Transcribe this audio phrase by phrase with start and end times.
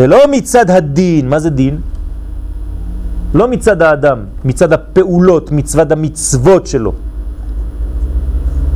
[0.00, 1.80] ולא מצד הדין, מה זה דין?
[3.34, 6.92] לא מצד האדם, מצד הפעולות, מצד המצוות שלו.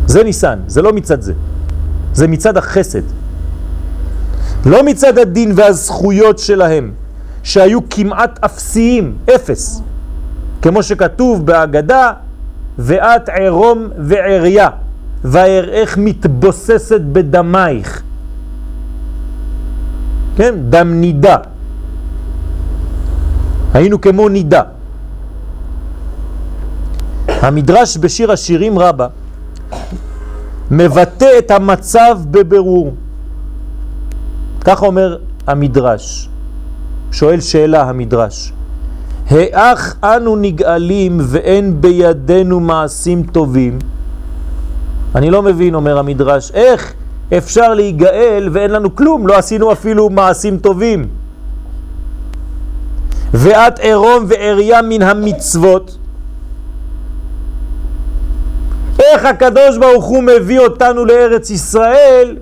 [0.06, 1.32] זה ניסן, זה לא מצד זה.
[2.12, 3.08] זה מצד החסד.
[4.66, 6.92] לא מצד הדין והזכויות שלהם,
[7.43, 9.80] שהיו כמעט אפסיים, אפס.
[10.62, 12.12] כמו שכתוב בהגדה,
[12.79, 14.68] ואת ערום ועריה,
[15.25, 18.04] ואראך מתבוססת בדמייך.
[20.37, 20.55] כן?
[20.71, 21.37] דם נידה.
[23.75, 24.62] היינו כמו נידה.
[27.29, 29.06] המדרש בשיר השירים רבה
[30.70, 32.95] מבטא את המצב בבירור.
[34.65, 35.16] ככה אומר
[35.47, 36.28] המדרש,
[37.12, 38.53] שואל שאלה המדרש.
[39.30, 43.78] האח אנו נגאלים ואין בידינו מעשים טובים?
[45.14, 46.95] אני לא מבין, אומר המדרש, איך
[47.33, 51.09] אפשר להיגאל ואין לנו כלום, לא עשינו אפילו מעשים טובים.
[53.34, 55.98] ואת עירום ועריה מן המצוות.
[58.98, 62.36] איך הקדוש ברוך הוא מביא אותנו לארץ ישראל,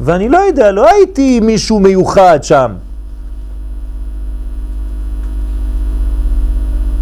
[0.00, 2.72] ואני לא יודע, לא הייתי מישהו מיוחד שם.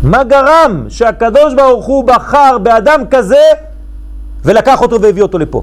[0.02, 3.42] מה גרם שהקדוש ברוך הוא בחר באדם כזה
[4.44, 5.62] ולקח אותו והביא אותו לפה?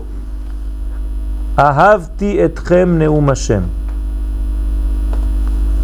[1.60, 3.62] אהבתי אתכם נאום השם.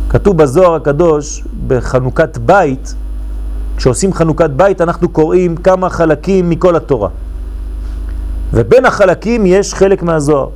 [0.09, 2.95] כתוב בזוהר הקדוש, בחנוכת בית,
[3.77, 7.09] כשעושים חנוכת בית אנחנו קוראים כמה חלקים מכל התורה.
[8.53, 10.49] ובין החלקים יש חלק מהזוהר.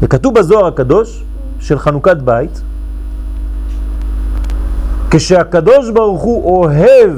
[0.00, 1.24] וכתוב בזוהר הקדוש
[1.60, 2.60] של חנוכת בית,
[5.10, 7.12] כשהקדוש ברוך הוא אוהב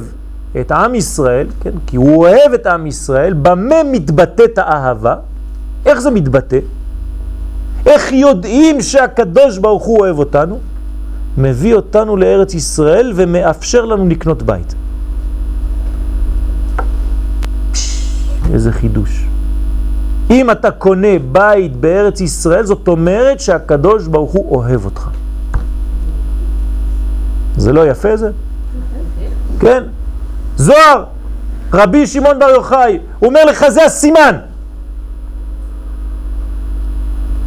[0.60, 5.14] את עם ישראל, כן, כי הוא אוהב את עם ישראל, במה מתבטאת האהבה?
[5.88, 6.58] איך זה מתבטא?
[7.86, 10.58] איך יודעים שהקדוש ברוך הוא אוהב אותנו?
[11.38, 14.74] מביא אותנו לארץ ישראל ומאפשר לנו לקנות בית.
[18.52, 19.24] איזה חידוש.
[20.30, 25.08] אם אתה קונה בית בארץ ישראל, זאת אומרת שהקדוש ברוך הוא אוהב אותך.
[27.56, 28.30] זה לא יפה זה?
[29.60, 29.82] כן.
[30.56, 31.04] זוהר,
[31.72, 34.36] רבי שמעון בר יוחאי, הוא אומר לך זה הסימן.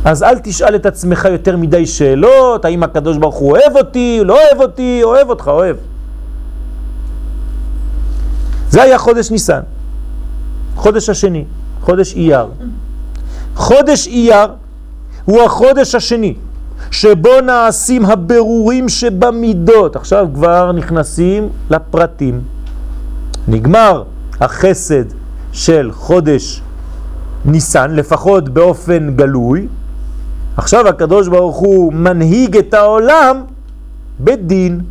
[0.05, 4.33] אז אל תשאל את עצמך יותר מדי שאלות, האם הקדוש ברוך הוא אוהב אותי, לא
[4.33, 5.75] אוהב אותי, אוהב אותך, אוהב.
[8.69, 9.61] זה היה חודש ניסן,
[10.75, 11.45] חודש השני,
[11.81, 12.47] חודש אייר.
[13.55, 14.47] חודש אייר
[15.25, 16.35] הוא החודש השני,
[16.91, 19.95] שבו נעשים הבירורים שבמידות.
[19.95, 22.41] עכשיו כבר נכנסים לפרטים.
[23.47, 24.03] נגמר
[24.39, 25.03] החסד
[25.51, 26.61] של חודש
[27.45, 29.67] ניסן, לפחות באופן גלוי,
[30.57, 33.43] עכשיו הקדוש ברוך הוא מנהיג את העולם
[34.19, 34.81] בדין.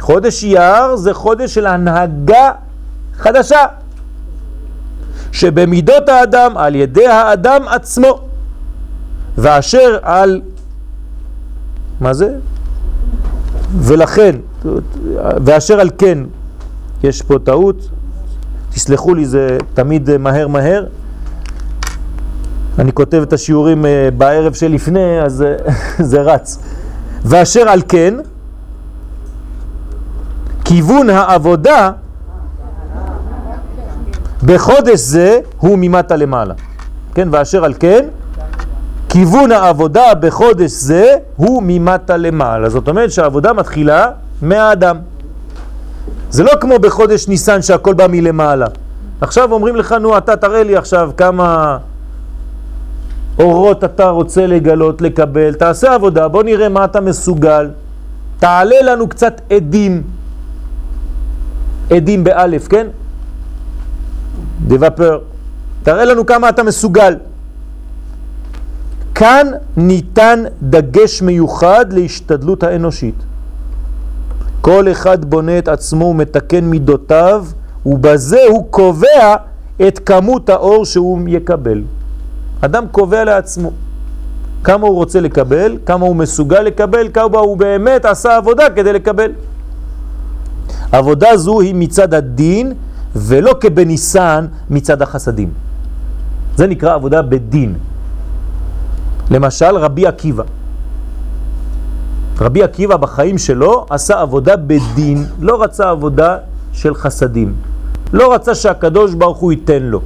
[0.00, 2.50] חודש אייר זה חודש של הנהגה
[3.16, 3.66] חדשה,
[5.32, 8.20] שבמידות האדם, על ידי האדם עצמו,
[9.38, 10.40] ואשר על...
[12.00, 12.34] מה זה?
[13.78, 14.36] ולכן,
[15.44, 16.18] ואשר על כן,
[17.02, 17.88] יש פה טעות,
[18.70, 20.84] תסלחו לי, זה תמיד מהר מהר,
[22.78, 25.56] אני כותב את השיעורים אה, בערב שלפני, אז אה,
[26.10, 26.58] זה רץ.
[27.24, 28.14] ואשר על כן,
[30.64, 31.90] כיוון העבודה
[34.44, 36.54] בחודש זה הוא ממטה למעלה.
[37.14, 38.08] כן, ואשר על כן,
[39.08, 42.68] כיוון העבודה בחודש זה הוא ממטה למעלה.
[42.68, 44.10] זאת אומרת שהעבודה מתחילה
[44.42, 44.96] מהאדם.
[46.30, 48.66] זה לא כמו בחודש ניסן שהכל בא מלמעלה.
[49.20, 51.78] עכשיו אומרים לך, נו, אתה תראה לי עכשיו כמה
[53.40, 57.70] אורות אתה רוצה לגלות, לקבל, תעשה עבודה, בוא נראה מה אתה מסוגל.
[58.38, 60.02] תעלה לנו קצת עדים,
[61.90, 62.86] עדים באלף, כן?
[64.66, 65.18] דבפר.
[65.82, 67.14] תראה לנו כמה אתה מסוגל.
[69.14, 69.46] כאן
[69.76, 73.14] ניתן דגש מיוחד להשתדלות האנושית.
[74.60, 77.44] כל אחד בונה את עצמו ומתקן מידותיו,
[77.86, 79.34] ובזה הוא קובע
[79.88, 81.82] את כמות האור שהוא יקבל.
[82.60, 83.70] אדם קובע לעצמו
[84.64, 89.32] כמה הוא רוצה לקבל, כמה הוא מסוגל לקבל, כמה הוא באמת עשה עבודה כדי לקבל.
[90.92, 92.72] עבודה זו היא מצד הדין
[93.16, 95.50] ולא כבניסן מצד החסדים.
[96.56, 97.74] זה נקרא עבודה בדין.
[99.30, 100.44] למשל רבי עקיבא.
[102.40, 106.36] רבי עקיבא בחיים שלו עשה עבודה בדין, לא רצה עבודה
[106.72, 107.54] של חסדים.
[108.12, 110.00] לא רצה שהקדוש ברוך הוא ייתן לו.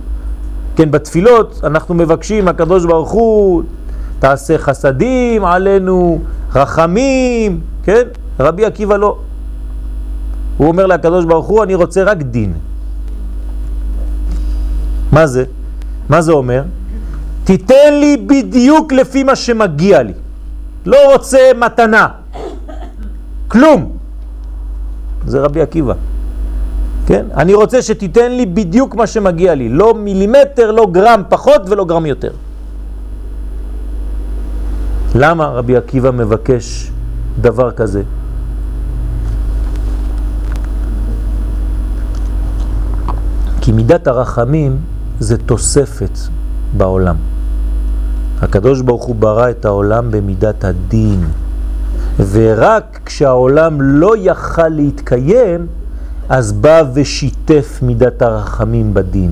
[0.77, 3.63] כן, בתפילות אנחנו מבקשים, הקדוש ברוך הוא,
[4.19, 6.21] תעשה חסדים עלינו,
[6.55, 8.03] רחמים, כן?
[8.41, 9.19] רבי עקיבא לא.
[10.57, 12.53] הוא אומר לקדוש ברוך הוא, אני רוצה רק דין.
[15.13, 15.45] מה זה?
[16.09, 16.63] מה זה אומר?
[17.45, 20.13] תיתן לי בדיוק לפי מה שמגיע לי.
[20.87, 22.09] לא רוצה מתנה.
[23.49, 23.97] כלום.
[25.27, 25.95] זה רבי עקיבא.
[27.07, 27.27] כן?
[27.37, 29.69] אני רוצה שתיתן לי בדיוק מה שמגיע לי.
[29.69, 32.31] לא מילימטר, לא גרם פחות ולא גרם יותר.
[35.15, 36.91] למה רבי עקיבא מבקש
[37.41, 38.03] דבר כזה?
[43.61, 44.77] כי מידת הרחמים
[45.21, 46.19] זה תוספת
[46.77, 47.17] בעולם.
[48.43, 51.25] הקדוש ברוך הוא ברא את העולם במידת הדין,
[52.31, 55.67] ורק כשהעולם לא יכל להתקיים,
[56.29, 59.31] אז בא ושיתף מידת הרחמים בדין.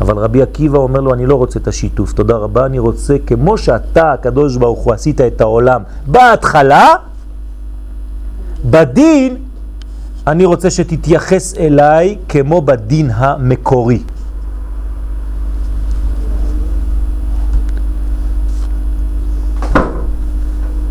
[0.00, 3.58] אבל רבי עקיבא אומר לו, אני לא רוצה את השיתוף, תודה רבה, אני רוצה כמו
[3.58, 6.94] שאתה, הקדוש ברוך הוא, עשית את העולם בהתחלה,
[8.64, 9.36] בדין,
[10.26, 14.02] אני רוצה שתתייחס אליי כמו בדין המקורי.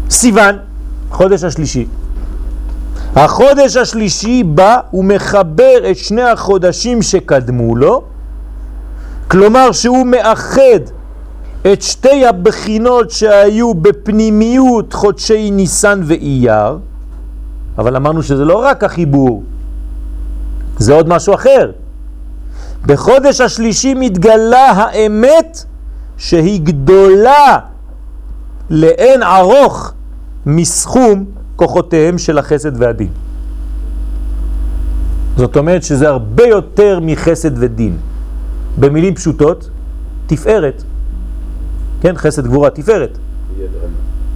[0.10, 0.56] סיוון,
[1.10, 1.88] חודש השלישי.
[3.16, 8.04] החודש השלישי בא ומחבר את שני החודשים שקדמו לו,
[9.28, 10.80] כלומר שהוא מאחד
[11.74, 16.78] את שתי הבחינות שהיו בפנימיות חודשי ניסן ואייר,
[17.78, 19.44] אבל אמרנו שזה לא רק החיבור,
[20.78, 21.72] זה עוד משהו אחר.
[22.86, 25.64] בחודש השלישי מתגלה האמת
[26.18, 27.60] שהיא גדולה
[28.70, 29.94] לאין ארוך
[30.46, 31.26] מסכום
[31.56, 33.10] כוחותיהם של החסד והדין.
[35.38, 37.98] זאת אומרת שזה הרבה יותר מחסד ודין.
[38.80, 39.70] במילים פשוטות,
[40.28, 40.84] תפארת.
[42.02, 43.18] כן, חסד גבורה, תפארת.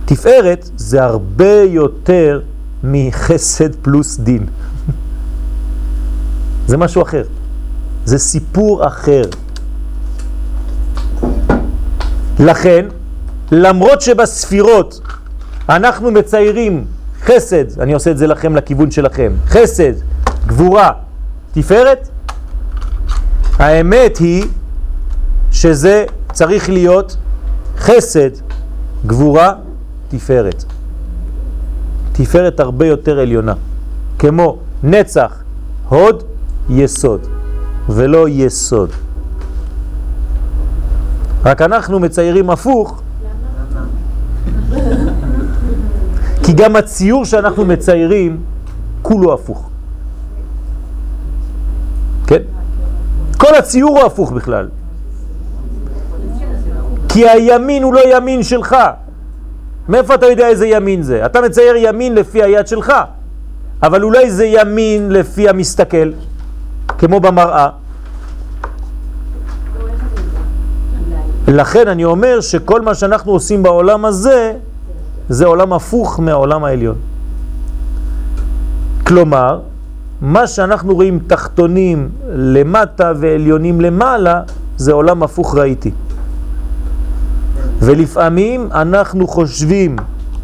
[0.05, 2.41] תפארת זה הרבה יותר
[2.83, 4.45] מחסד פלוס דין.
[6.67, 7.23] זה משהו אחר.
[8.05, 9.21] זה סיפור אחר.
[12.39, 12.85] לכן,
[13.51, 15.01] למרות שבספירות
[15.69, 16.85] אנחנו מציירים
[17.27, 19.93] חסד, אני עושה את זה לכם לכיוון שלכם, חסד,
[20.47, 20.91] גבורה,
[21.51, 22.09] תפארת,
[23.53, 24.43] האמת היא
[25.51, 27.17] שזה צריך להיות
[27.77, 28.29] חסד,
[29.05, 29.53] גבורה,
[30.09, 30.63] תפארת.
[32.11, 33.53] תפארת הרבה יותר עליונה,
[34.19, 35.43] כמו נצח,
[35.89, 36.23] הוד,
[36.69, 37.27] יסוד,
[37.89, 38.89] ולא יסוד.
[41.45, 43.01] רק אנחנו מציירים הפוך.
[46.47, 48.39] כי גם הציור שאנחנו מציירים
[49.01, 49.69] כולו הפוך.
[52.27, 52.41] כן?
[53.37, 54.69] כל הציור הוא הפוך בכלל.
[57.09, 58.75] כי הימין הוא לא ימין שלך.
[59.89, 61.25] מאיפה אתה יודע איזה ימין זה?
[61.25, 62.93] אתה מצייר ימין לפי היד שלך,
[63.83, 66.11] אבל אולי זה ימין לפי המסתכל,
[66.97, 67.69] כמו במראה.
[71.47, 74.53] לכן אני אומר שכל מה שאנחנו עושים בעולם הזה,
[75.29, 76.95] זה עולם הפוך מהעולם העליון.
[79.03, 79.59] כלומר,
[80.21, 84.41] מה שאנחנו רואים תחתונים למטה ועליונים למעלה,
[84.77, 85.91] זה עולם הפוך ראיתי.
[87.79, 89.95] ולפעמים אנחנו חושבים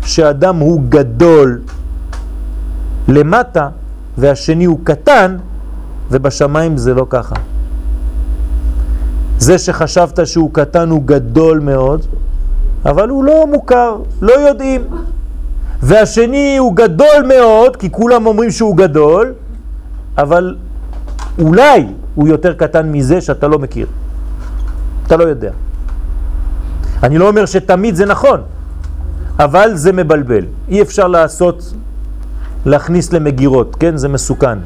[0.06, 1.62] שאדם הוא גדול
[3.08, 3.70] למטה
[4.18, 5.38] והשני הוא קטן,
[6.12, 7.36] ובשמיים זה לא ככה.
[9.38, 12.06] זה שחשבת שהוא קטן הוא גדול מאוד,
[12.86, 14.82] אבל הוא לא מוכר, לא יודעים.
[15.84, 19.34] והשני הוא גדול מאוד, כי כולם אומרים שהוא גדול,
[20.18, 20.56] אבל
[21.40, 23.88] אולי הוא יותר קטן מזה שאתה לא מכיר.
[25.08, 25.52] אתה לא יודע.
[27.04, 28.42] אני לא אומר שתמיד זה נכון,
[29.40, 30.46] אבל זה מבלבל.
[30.70, 31.74] אי אפשר לעשות,
[32.66, 33.98] להכניס למגירות, כן?
[33.98, 34.60] זה מסוכן.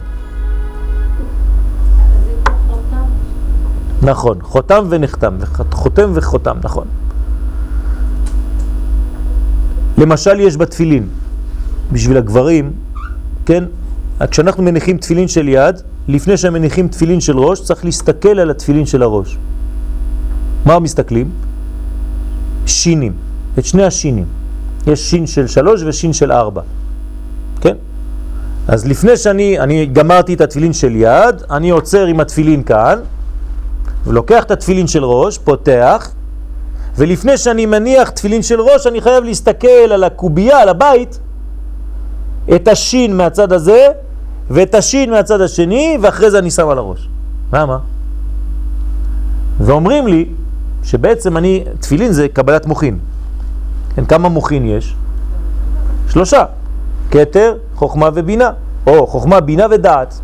[4.01, 5.33] נכון, חותם ונחתם,
[5.71, 6.87] חותם וחותם, נכון.
[9.97, 11.07] למשל יש בתפילין,
[11.91, 12.71] בשביל הגברים,
[13.45, 13.63] כן?
[14.31, 19.03] כשאנחנו מניחים תפילין של יד, לפני שמניחים תפילין של ראש, צריך להסתכל על התפילין של
[19.03, 19.37] הראש.
[20.65, 21.29] מה מסתכלים?
[22.65, 23.13] שינים,
[23.59, 24.25] את שני השינים.
[24.87, 26.61] יש שין של שלוש ושין של ארבע,
[27.61, 27.75] כן?
[28.67, 32.99] אז לפני שאני אני גמרתי את התפילין של יד, אני עוצר עם התפילין כאן,
[34.05, 36.11] ולוקח את התפילין של ראש, פותח,
[36.97, 41.19] ולפני שאני מניח תפילין של ראש, אני חייב להסתכל על הקובייה, על הבית,
[42.55, 43.87] את השין מהצד הזה,
[44.49, 47.09] ואת השין מהצד השני, ואחרי זה אני שם על הראש.
[47.53, 47.77] למה?
[49.59, 50.25] ואומרים לי
[50.83, 52.99] שבעצם אני, תפילין זה קבלת מוחין.
[53.95, 54.95] כן, כמה מוחין יש?
[56.09, 56.43] שלושה,
[57.11, 58.51] כתר, חוכמה ובינה,
[58.87, 60.19] או חוכמה, בינה ודעת.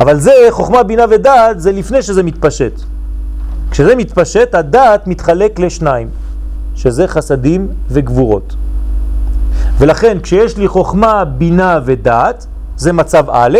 [0.00, 2.72] אבל זה, חוכמה, בינה ודעת, זה לפני שזה מתפשט.
[3.70, 6.08] כשזה מתפשט, הדעת מתחלק לשניים,
[6.74, 8.54] שזה חסדים וגבורות.
[9.78, 12.46] ולכן, כשיש לי חוכמה, בינה ודעת,
[12.76, 13.58] זה מצב א',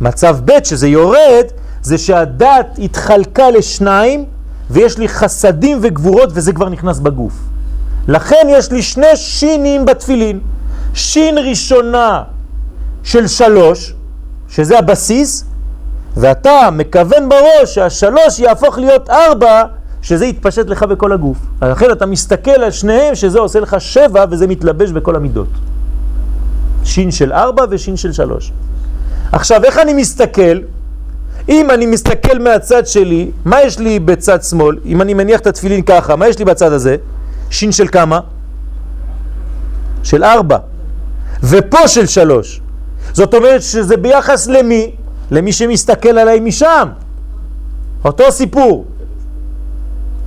[0.00, 1.44] מצב ב', שזה יורד,
[1.82, 4.24] זה שהדעת התחלקה לשניים,
[4.70, 7.32] ויש לי חסדים וגבורות, וזה כבר נכנס בגוף.
[8.08, 10.40] לכן יש לי שני שינים בתפילין.
[10.94, 12.22] שין ראשונה
[13.02, 13.94] של שלוש,
[14.48, 15.44] שזה הבסיס,
[16.16, 19.62] ואתה מכוון בראש שהשלוש יהפוך להיות ארבע,
[20.02, 21.38] שזה יתפשט לך בכל הגוף.
[21.62, 25.48] לכן אתה מסתכל על שניהם, שזה עושה לך שבע, וזה מתלבש בכל המידות.
[26.84, 28.52] שין של ארבע ושין של שלוש.
[29.32, 30.58] עכשיו, איך אני מסתכל?
[31.48, 34.78] אם אני מסתכל מהצד שלי, מה יש לי בצד שמאל?
[34.84, 36.96] אם אני מניח את התפילין ככה, מה יש לי בצד הזה?
[37.50, 38.20] שין של כמה?
[40.02, 40.58] של ארבע.
[41.42, 42.60] ופה של שלוש.
[43.12, 44.90] זאת אומרת שזה ביחס למי?
[45.30, 46.88] למי שמסתכל עליי משם.
[48.04, 48.84] אותו סיפור.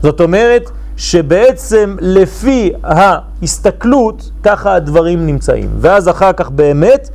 [0.01, 5.69] זאת אומרת שבעצם לפי ההסתכלות ככה הדברים נמצאים.
[5.79, 7.09] ואז אחר כך באמת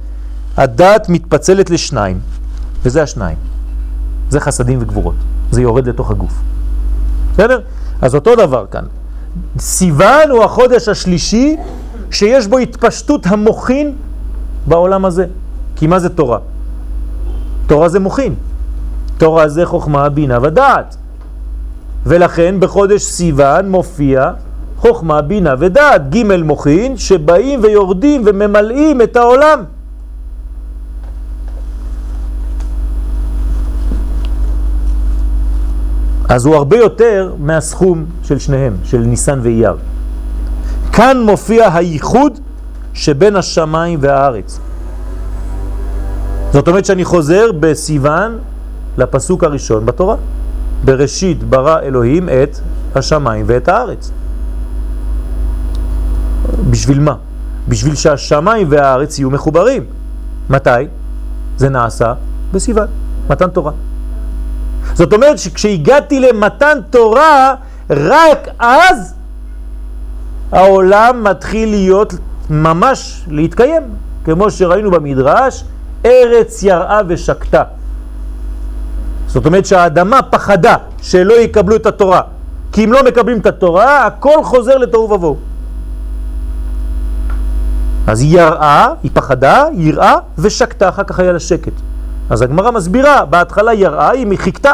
[0.57, 2.21] הדעת מתפצלת לשניים.
[2.83, 3.37] וזה השניים.
[4.31, 5.15] זה חסדים וגבורות.
[5.51, 6.33] זה יורד לתוך הגוף.
[7.33, 7.61] בסדר?
[8.03, 8.85] אז אותו דבר כאן.
[9.59, 11.57] סיוון הוא החודש השלישי
[12.11, 13.95] שיש בו התפשטות המוחין
[14.67, 15.27] בעולם הזה.
[15.77, 16.39] כי מה זה תורה?
[17.73, 18.35] תורה זה מוחין.
[19.19, 20.97] תורה זה חוכמה, בינה ודעת.
[22.07, 24.31] ולכן בחודש סיוון מופיע
[24.77, 29.65] חוכמה, בינה ודעת, ג' מוחין, שבאים ויורדים וממלאים את העולם.
[36.29, 39.77] אז הוא הרבה יותר מהסכום של שניהם, של ניסן ואייר.
[40.93, 42.39] כאן מופיע הייחוד
[42.95, 44.59] שבין השמיים והארץ.
[46.53, 48.39] זאת אומרת שאני חוזר בסיוון
[48.99, 50.17] לפסוק הראשון בתורה.
[50.85, 52.59] בראשית ברא אלוהים את
[52.95, 54.11] השמיים ואת הארץ.
[56.71, 57.15] בשביל מה?
[57.69, 59.85] בשביל שהשמיים והארץ יהיו מחוברים.
[60.51, 60.71] מתי?
[61.57, 62.15] זה נעשה
[62.53, 62.87] בסיוון,
[63.31, 63.73] מתן תורה.
[64.95, 67.55] זאת אומרת שכשהגעתי למתן תורה,
[67.91, 69.15] רק אז
[70.53, 72.15] העולם מתחיל להיות
[72.51, 73.83] ממש להתקיים,
[74.25, 75.65] כמו שראינו במדרש,
[76.05, 77.63] ארץ יראה ושקטה.
[79.27, 82.21] זאת אומרת שהאדמה פחדה שלא יקבלו את התורה,
[82.73, 85.37] כי אם לא מקבלים את התורה, הכל חוזר לתוהו ובוהו.
[88.07, 91.73] אז היא יראה, היא פחדה, יראה ושקטה, אחר כך היה לה שקט.
[92.31, 94.73] אז הגמרא מסבירה, בהתחלה יראה, היא חיכתה.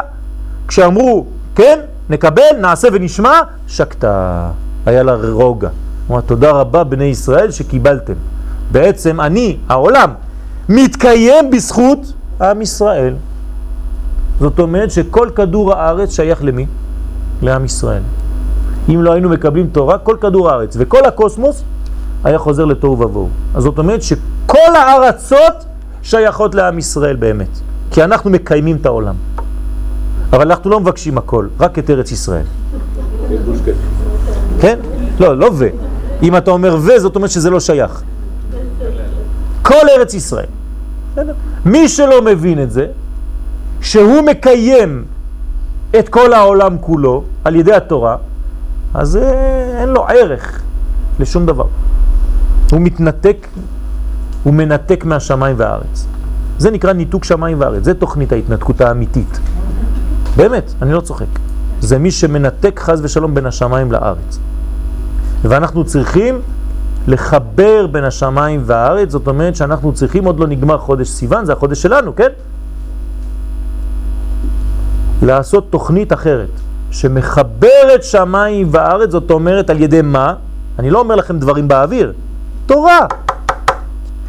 [0.69, 1.79] כשאמרו, כן,
[2.11, 4.51] נקבל, נעשה ונשמע, שקטה.
[4.87, 5.69] היה לה רוגע.
[6.27, 8.13] תודה רבה בני ישראל שקיבלתם.
[8.73, 10.11] בעצם אני, העולם,
[10.69, 13.15] מתקיים בזכות עם ישראל.
[14.41, 16.67] זאת אומרת שכל כדור הארץ שייך למי?
[17.43, 18.03] לעם ישראל.
[18.89, 21.63] אם לא היינו מקבלים תורה, כל כדור הארץ וכל הקוסמוס
[22.25, 23.29] היה חוזר לתוהו ובוהו.
[23.55, 25.65] אז זאת אומרת שכל הארצות
[26.03, 27.59] שייכות לעם ישראל באמת,
[27.91, 29.15] כי אנחנו מקיימים את העולם.
[30.33, 32.45] אבל אנחנו לא מבקשים הכל, רק את ארץ ישראל.
[34.61, 34.79] כן?
[35.21, 35.69] לא, לא ו.
[36.23, 38.03] אם אתה אומר ו, זאת אומרת שזה לא שייך.
[39.63, 40.58] כל ארץ ישראל.
[41.65, 42.87] מי שלא מבין את זה,
[43.81, 45.05] שהוא מקיים
[45.99, 48.17] את כל העולם כולו על ידי התורה,
[48.95, 49.19] אז
[49.81, 50.63] אין לו ערך
[51.21, 51.67] לשום דבר.
[52.71, 53.47] הוא מתנתק,
[54.43, 56.07] הוא מנתק מהשמיים והארץ.
[56.59, 59.39] זה נקרא ניתוק שמיים וארץ, זה תוכנית ההתנתקות האמיתית.
[60.37, 61.27] באמת, אני לא צוחק.
[61.81, 64.39] זה מי שמנתק חז ושלום בין השמיים לארץ.
[65.43, 66.41] ואנחנו צריכים
[67.07, 71.83] לחבר בין השמיים והארץ, זאת אומרת שאנחנו צריכים, עוד לא נגמר חודש סיוון, זה החודש
[71.83, 72.29] שלנו, כן?
[75.23, 76.49] לעשות תוכנית אחרת,
[76.91, 80.35] שמחברת שמיים וארץ, זאת אומרת על ידי מה?
[80.79, 82.13] אני לא אומר לכם דברים באוויר,
[82.67, 83.07] תורה.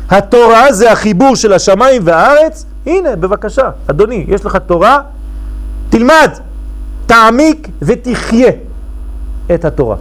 [0.09, 5.01] התורה זה החיבור של השמיים והארץ, הנה בבקשה, אדוני, יש לך תורה,
[5.89, 6.29] תלמד,
[7.05, 8.51] תעמיק ותחיה
[9.53, 9.95] את התורה.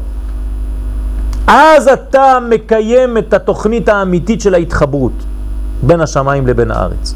[1.49, 5.13] אז אתה מקיים את התוכנית האמיתית של ההתחברות
[5.83, 7.15] בין השמיים לבין הארץ.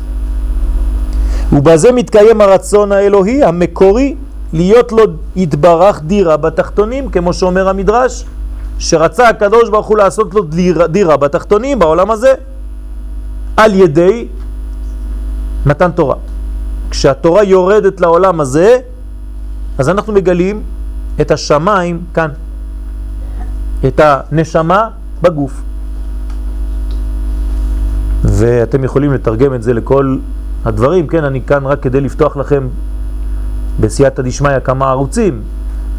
[1.53, 4.15] ובזה מתקיים הרצון האלוהי המקורי
[4.53, 5.03] להיות לו
[5.37, 8.25] התברך דירה בתחתונים, כמו שאומר המדרש,
[8.79, 12.35] שרצה הקדוש ברוך הוא לעשות לו דירה, דירה בתחתונים, בעולם הזה,
[13.57, 14.27] על ידי
[15.67, 16.17] מתן תורה.
[16.91, 18.79] כשהתורה יורדת לעולם הזה,
[19.79, 20.63] אז אנחנו מגלים
[21.21, 22.31] את השמיים כאן,
[23.89, 24.89] את הנשמה
[25.23, 25.63] בגוף.
[28.25, 30.17] ואתם יכולים לתרגם את זה לכל
[30.65, 31.25] הדברים, כן?
[31.25, 32.69] אני כאן רק כדי לפתוח לכם
[33.81, 35.43] בסייעתא דשמיא כמה ערוצים,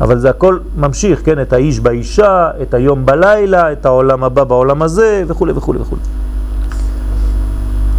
[0.02, 1.42] אבל זה הכל ממשיך, כן?
[1.42, 5.96] את האיש באישה, את היום בלילה, את העולם הבא בעולם הזה, וכו' וכו' וכו'.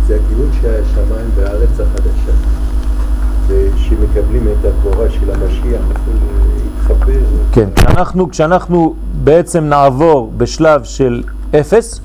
[0.07, 2.63] זה הכיוון שהשמיים והארץ החדשה.
[3.77, 5.83] שמקבלים את הגבורה של המשיח,
[6.89, 7.21] להתחבר.
[7.53, 11.23] כן, כשאנחנו, כשאנחנו בעצם נעבור בשלב של
[11.61, 12.01] אפס,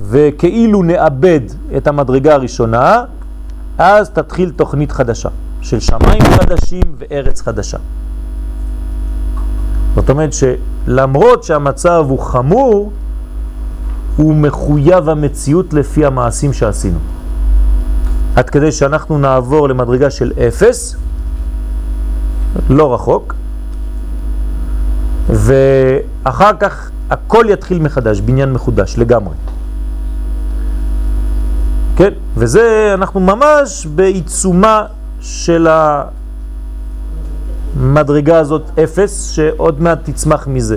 [0.00, 1.40] וכאילו נאבד
[1.76, 3.04] את המדרגה הראשונה,
[3.78, 5.28] אז תתחיל תוכנית חדשה,
[5.60, 7.78] של שמיים חדשים וארץ חדשה.
[9.94, 12.92] זאת אומרת שלמרות שהמצב הוא חמור,
[14.16, 16.98] הוא מחויב המציאות לפי המעשים שעשינו.
[18.36, 20.96] עד כדי שאנחנו נעבור למדרגה של אפס,
[22.70, 23.34] לא רחוק,
[25.28, 29.34] ואחר כך הכל יתחיל מחדש, בניין מחודש לגמרי.
[31.96, 34.84] כן, וזה אנחנו ממש בעיצומה
[35.20, 35.68] של
[37.76, 40.76] המדרגה הזאת אפס, שעוד מעט תצמח מזה.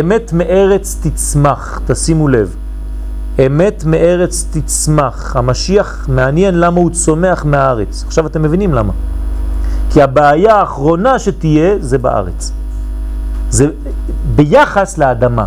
[0.00, 2.56] אמת מארץ תצמח, תשימו לב.
[3.38, 5.36] אמת מארץ תצמח.
[5.36, 8.04] המשיח מעניין למה הוא צומח מהארץ.
[8.06, 8.92] עכשיו אתם מבינים למה.
[9.92, 12.52] כי הבעיה האחרונה שתהיה זה בארץ.
[13.50, 13.66] זה
[14.36, 15.46] ביחס לאדמה.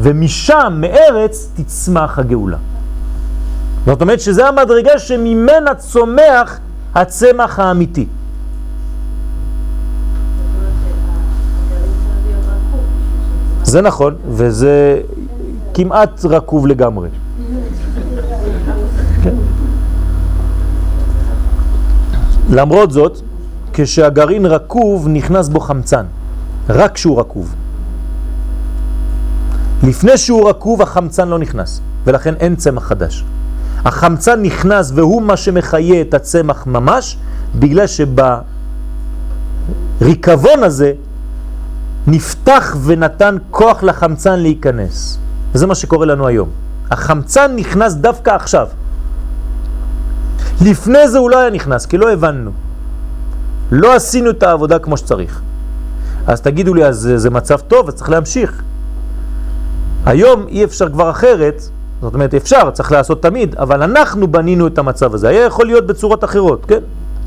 [0.00, 2.56] ומשם, מארץ, תצמח הגאולה.
[3.86, 6.58] זאת אומרת שזה המדרגה שממנה צומח
[6.94, 8.06] הצמח האמיתי.
[13.62, 15.00] זה נכון, וזה
[15.74, 17.08] כמעט רקוב לגמרי.
[22.50, 23.20] למרות זאת,
[23.72, 26.04] כשהגרעין רקוב נכנס בו חמצן,
[26.68, 27.54] רק כשהוא רקוב.
[29.82, 33.24] לפני שהוא רקוב החמצן לא נכנס, ולכן אין צמח חדש.
[33.84, 37.16] החמצן נכנס והוא מה שמחיה את הצמח ממש,
[37.58, 37.86] בגלל
[40.00, 40.92] שבריקבון הזה
[42.06, 45.18] נפתח ונתן כוח לחמצן להיכנס.
[45.54, 46.48] וזה מה שקורה לנו היום.
[46.90, 48.66] החמצן נכנס דווקא עכשיו.
[50.60, 52.50] לפני זה הוא לא היה נכנס, כי לא הבנו.
[53.70, 55.40] לא עשינו את העבודה כמו שצריך.
[56.26, 58.62] אז תגידו לי, אז זה, זה מצב טוב, אז צריך להמשיך.
[60.06, 61.62] היום אי אפשר כבר אחרת,
[62.00, 65.28] זאת אומרת אפשר, צריך לעשות תמיד, אבל אנחנו בנינו את המצב הזה.
[65.28, 66.80] היה יכול להיות בצורות אחרות, כן?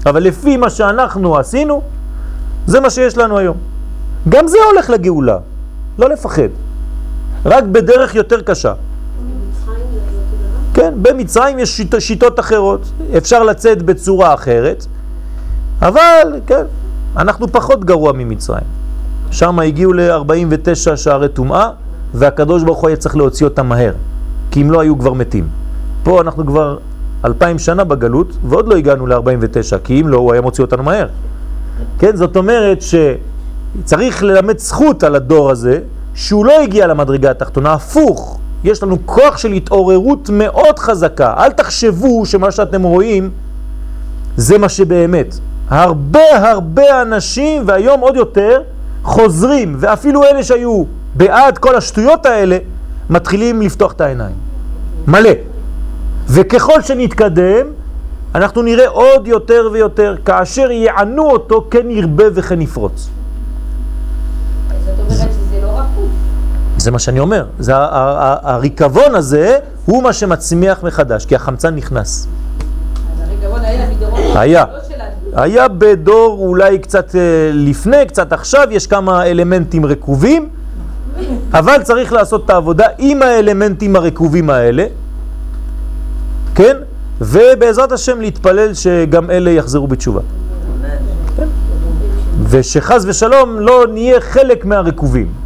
[0.06, 1.82] אבל לפי מה שאנחנו עשינו,
[2.68, 3.58] זה מה שיש לנו היום.
[4.30, 5.38] גם זה הולך לגאולה,
[6.00, 6.50] לא לפחד.
[7.46, 8.74] רק בדרך יותר קשה.
[10.74, 14.86] כן, במצרים יש שיט, שיטות אחרות, אפשר לצאת בצורה אחרת,
[15.82, 16.64] אבל כן,
[17.18, 18.64] אנחנו פחות גרוע ממצרים.
[19.32, 21.70] שם הגיעו ל-49 שערי טומאה,
[22.14, 23.94] והקדוש ברוך הוא היה צריך להוציא אותם מהר,
[24.52, 25.48] כי אם לא היו כבר מתים.
[26.04, 26.78] פה אנחנו כבר
[27.26, 31.08] אלפיים שנה בגלות, ועוד לא הגענו ל-49, כי אם לא, הוא היה מוציא אותנו מהר.
[32.00, 35.80] כן, זאת אומרת שצריך ללמד זכות על הדור הזה,
[36.16, 38.38] שהוא לא הגיע למדרגה התחתונה, הפוך.
[38.64, 41.34] יש לנו כוח של התעוררות מאוד חזקה.
[41.38, 43.30] אל תחשבו שמה שאתם רואים
[44.38, 45.36] זה מה שבאמת.
[45.70, 48.62] הרבה הרבה אנשים, והיום עוד יותר,
[49.04, 50.84] חוזרים, ואפילו אלה שהיו
[51.16, 52.58] בעד כל השטויות האלה,
[53.10, 54.36] מתחילים לפתוח את העיניים.
[55.08, 55.30] מלא.
[56.28, 57.68] וככל שנתקדם,
[58.36, 63.10] אנחנו נראה עוד יותר ויותר, כאשר יענו אותו, כן ירבה וכן יפרוץ.
[66.86, 67.46] זה מה שאני אומר.
[67.60, 72.28] זה הריקבון הזה הוא מה שמצמיח מחדש, כי החמצן נכנס.
[74.36, 74.66] היה.
[75.34, 77.22] היה בדור אולי קצת אה,
[77.54, 80.50] לפני, קצת עכשיו, יש כמה אלמנטים רקובים,
[81.54, 84.86] אבל צריך לעשות את העבודה עם האלמנטים הרקובים האלה,
[86.56, 86.76] כן?
[87.22, 90.22] ובעזרת השם להתפלל שגם אלה יחזרו בתשובה.
[91.38, 91.48] כן?
[92.50, 95.45] ושחז ושלום לא נהיה חלק מהרקובים.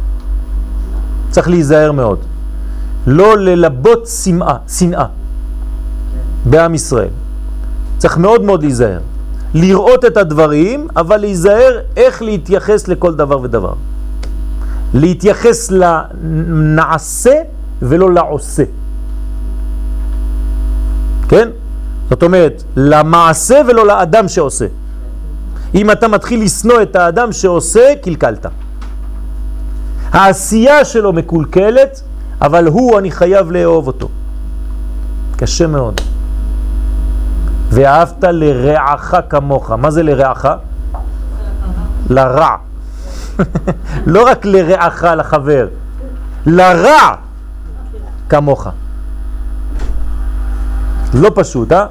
[1.30, 2.18] צריך להיזהר מאוד.
[3.06, 5.06] לא ללבות שנאה, שנאה
[6.44, 7.08] בעם ישראל.
[7.98, 9.00] צריך מאוד מאוד להיזהר.
[9.54, 13.72] לראות את הדברים, אבל להיזהר איך להתייחס לכל דבר ודבר.
[14.94, 17.34] להתייחס לנעשה
[17.82, 18.64] ולא לעושה.
[21.28, 21.48] כן?
[22.10, 24.66] זאת אומרת, למעשה ולא לאדם שעושה.
[25.74, 28.46] אם אתה מתחיל לסנוע את האדם שעושה, קלקלת.
[30.12, 32.00] העשייה שלו מקולקלת,
[32.40, 34.08] אבל הוא, אני חייב לאהוב אותו.
[35.36, 36.00] קשה מאוד.
[37.70, 39.70] ואהבת לרעך כמוך.
[39.70, 40.46] מה זה לרעך?
[42.10, 42.56] לרע.
[44.12, 45.66] לא רק לרעך, לחבר.
[46.46, 47.14] לרע
[48.28, 48.68] כמוך.
[51.14, 51.86] לא פשוט, אה?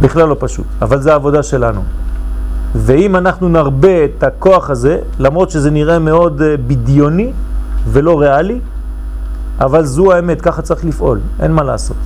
[0.00, 1.82] בכלל לא פשוט, אבל זה העבודה שלנו.
[2.74, 7.32] ואם אנחנו נרבה את הכוח הזה, למרות שזה נראה מאוד אה, בדיוני
[7.88, 8.60] ולא ריאלי,
[9.60, 11.96] אבל זו האמת, ככה צריך לפעול, אין מה לעשות.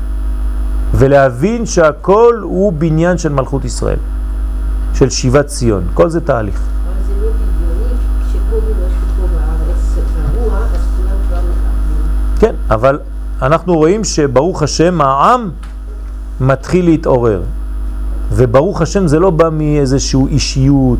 [0.94, 3.98] ולהבין שהכל הוא בניין של מלכות ישראל,
[4.94, 6.60] של שיבת ציון, כל זה תהליך.
[6.60, 7.30] לא.
[12.40, 12.98] כן, אבל
[13.42, 15.50] אנחנו רואים שברוך השם העם
[16.40, 17.42] מתחיל להתעורר.
[18.32, 20.98] וברוך השם זה לא בא מאיזשהו אישיות,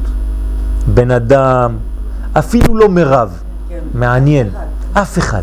[0.94, 1.76] בן אדם,
[2.32, 3.38] אפילו לא מרב,
[3.94, 4.48] מעניין,
[4.92, 5.42] אף אחד.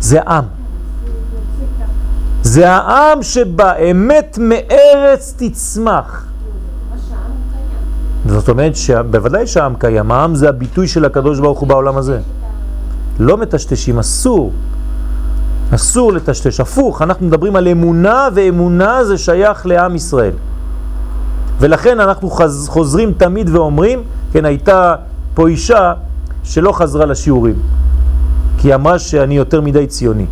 [0.00, 0.44] זה עם.
[2.42, 6.26] זה העם שבא, אמת מארץ תצמח.
[8.26, 12.20] זאת אומרת שבוודאי שהעם קיים, העם זה הביטוי של הקדוש ברוך הוא בעולם הזה.
[13.18, 14.52] לא מטשטשים, אסור.
[15.74, 20.32] אסור לטשטש, הפוך, אנחנו מדברים על אמונה, ואמונה זה שייך לעם ישראל.
[21.60, 24.94] ולכן אנחנו חז, חוזרים תמיד ואומרים, כן, הייתה
[25.34, 25.92] פה אישה
[26.44, 27.54] שלא חזרה לשיעורים,
[28.58, 30.26] כי אמרה שאני יותר מדי ציוני.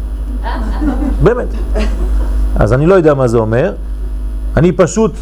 [1.23, 1.49] באמת.
[2.57, 3.73] אז אני לא יודע מה זה אומר.
[4.57, 5.13] אני פשוט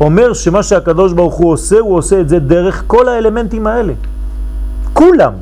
[0.00, 3.92] אומר שמה שהקדוש ברוך הוא עושה, הוא עושה את זה דרך כל האלמנטים האלה.
[4.92, 5.32] כולם.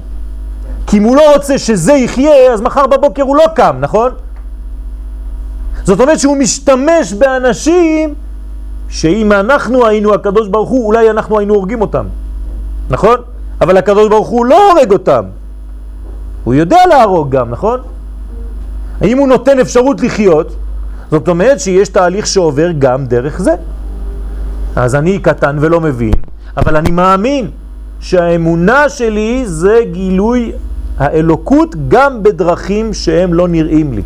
[0.86, 4.10] כי אם הוא לא רוצה שזה יחיה, אז מחר בבוקר הוא לא קם, נכון?
[5.84, 8.14] זאת אומרת שהוא משתמש באנשים
[8.94, 12.04] שאם אנחנו היינו הקדוש ברוך הוא, אולי אנחנו היינו הורגים אותם,
[12.90, 13.16] נכון?
[13.60, 15.24] אבל הקדוש ברוך הוא לא הורג אותם.
[16.44, 17.80] הוא יודע להרוג גם, נכון?
[19.00, 20.56] האם הוא נותן אפשרות לחיות?
[21.10, 23.54] זאת אומרת שיש תהליך שעובר גם דרך זה.
[24.76, 26.14] אז אני קטן ולא מבין,
[26.56, 27.50] אבל אני מאמין
[28.00, 30.52] שהאמונה שלי זה גילוי
[30.98, 34.02] האלוקות גם בדרכים שהם לא נראים לי.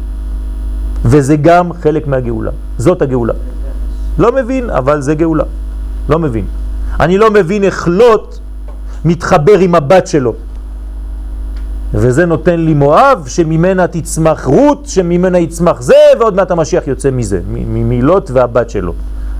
[1.04, 2.50] וזה גם חלק מהגאולה.
[2.78, 3.34] זאת הגאולה.
[4.18, 5.44] לא מבין, אבל זה גאולה.
[6.08, 6.44] לא מבין.
[7.00, 8.38] אני לא מבין איך לוט
[9.04, 10.34] מתחבר עם הבת שלו.
[11.94, 17.40] וזה נותן לי מואב, שממנה תצמח רות, שממנה יצמח זה, ועוד מעט המשיח יוצא מזה,
[17.66, 18.92] מלוט והבת שלו.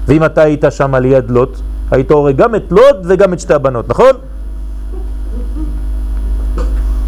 [0.06, 1.58] ואם אתה היית שם ליד לוט,
[1.90, 4.12] היית הורג גם את לוט וגם את שתי הבנות, נכון?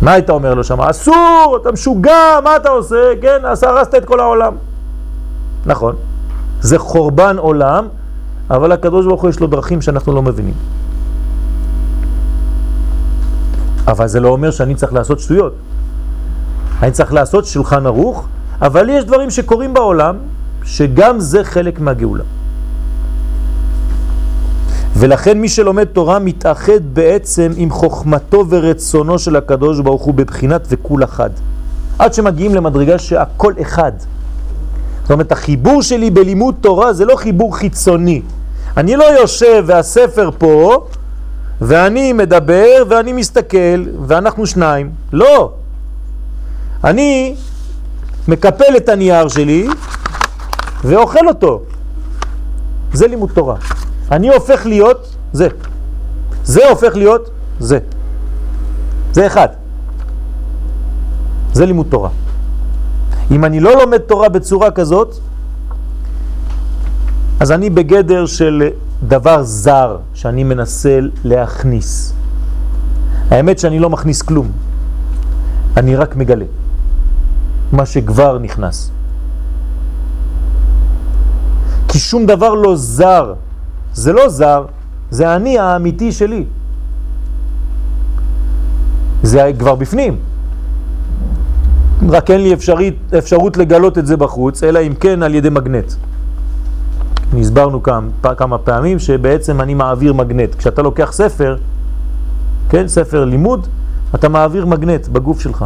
[0.02, 0.80] מה היית אומר לו שם?
[0.80, 3.12] אסור, אתה משוגע, מה אתה עושה?
[3.22, 4.54] כן, אז הרסת את כל העולם.
[5.66, 5.94] נכון,
[6.60, 7.88] זה חורבן עולם,
[8.50, 10.54] אבל הקדוש ברוך הוא יש לו דרכים שאנחנו לא מבינים.
[13.88, 15.54] אבל זה לא אומר שאני צריך לעשות שטויות.
[16.82, 18.26] אני צריך לעשות שולחן ערוך,
[18.62, 20.16] אבל יש דברים שקורים בעולם,
[20.64, 22.24] שגם זה חלק מהגאולה.
[24.96, 31.04] ולכן מי שלומד תורה מתאחד בעצם עם חוכמתו ורצונו של הקדוש ברוך הוא בבחינת וכול
[31.04, 31.30] אחד.
[31.98, 33.92] עד שמגיעים למדרגה שהכל אחד.
[35.10, 38.22] זאת אומרת, החיבור שלי בלימוד תורה זה לא חיבור חיצוני.
[38.76, 40.86] אני לא יושב והספר פה,
[41.60, 44.90] ואני מדבר ואני מסתכל, ואנחנו שניים.
[45.12, 45.52] לא.
[46.84, 47.34] אני
[48.28, 49.68] מקפל את הנייר שלי
[50.84, 51.62] ואוכל אותו.
[52.92, 53.56] זה לימוד תורה.
[54.10, 55.48] אני הופך להיות זה.
[56.44, 57.78] זה הופך להיות זה.
[59.12, 59.48] זה אחד.
[61.52, 62.10] זה לימוד תורה.
[63.30, 65.14] אם אני לא לומד תורה בצורה כזאת,
[67.40, 68.68] אז אני בגדר של
[69.08, 72.12] דבר זר שאני מנסה להכניס.
[73.30, 74.52] האמת שאני לא מכניס כלום,
[75.76, 76.44] אני רק מגלה
[77.72, 78.90] מה שכבר נכנס.
[81.88, 83.34] כי שום דבר לא זר
[83.94, 84.64] זה לא זר,
[85.10, 86.44] זה אני האמיתי שלי.
[89.22, 90.29] זה כבר בפנים.
[92.08, 95.92] רק אין לי אפשרית, אפשרות לגלות את זה בחוץ, אלא אם כן על ידי מגנט.
[97.38, 100.54] הסברנו כמה, כמה פעמים שבעצם אני מעביר מגנט.
[100.54, 101.56] כשאתה לוקח ספר,
[102.68, 103.66] כן, ספר לימוד,
[104.14, 105.64] אתה מעביר מגנט בגוף שלך.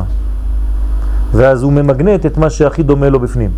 [1.32, 3.50] ואז הוא ממגנט את מה שהכי דומה לו בפנים.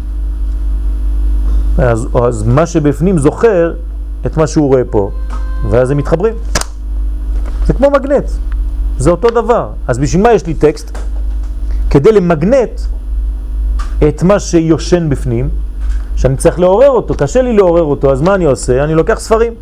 [1.79, 3.75] אז, אז מה שבפנים זוכר
[4.27, 5.11] את מה שהוא רואה פה,
[5.71, 6.35] ואז הם מתחברים.
[7.67, 8.31] זה כמו מגנט,
[8.99, 9.69] זה אותו דבר.
[9.87, 10.99] אז בשביל מה יש לי טקסט?
[11.97, 12.81] כדי למגנט
[14.09, 15.49] את מה שיושן בפנים,
[16.17, 18.85] שאני צריך לעורר אותו, קשה לי לעורר אותו, אז מה אני עושה?
[18.85, 19.53] אני לוקח ספרים.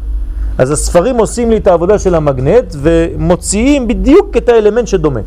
[0.58, 5.20] אז הספרים עושים לי את העבודה של המגנט ומוציאים בדיוק את האלמנט שדומה.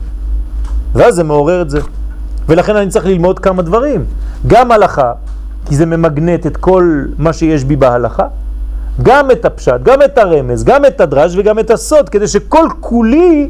[0.94, 1.80] ואז זה מעורר את זה.
[2.50, 4.06] ולכן אני צריך ללמוד כמה דברים.
[4.48, 5.14] גם הלכה,
[5.66, 8.28] כי זה ממגנט את כל מה שיש בי בהלכה,
[9.04, 13.50] גם את הפשט, גם את הרמז, גם את הדרש וגם את הסוד, כדי שכל כולי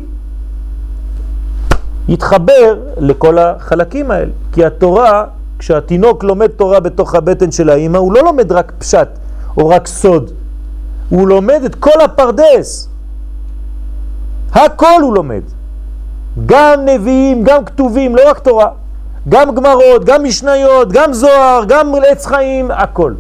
[2.07, 4.31] יתחבר לכל החלקים האלה.
[4.53, 5.25] כי התורה
[5.59, 9.07] כשהתינוק לומד תורה בתוך הבטן של האימא, הוא לא לומד רק פשט
[9.57, 10.31] או רק סוד,
[11.09, 12.89] הוא לומד את כל הפרדס.
[14.53, 15.41] הכל הוא לומד.
[16.45, 18.67] גם נביאים, גם כתובים, לא רק תורה.
[19.29, 23.13] גם גמרות, גם משניות, גם זוהר, גם עץ חיים, הכל.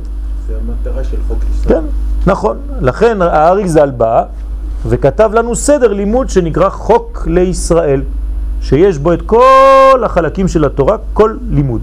[0.47, 1.81] זה המטרה של חוק ישראל.
[1.81, 1.83] כן,
[2.27, 2.57] נכון.
[2.81, 4.23] לכן הארי ז"ל בא
[4.85, 8.01] וכתב לנו סדר לימוד שנקרא חוק לישראל,
[8.67, 11.81] שיש בו את כל החלקים של התורה, כל לימוד.